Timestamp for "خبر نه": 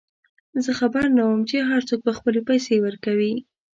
0.79-1.23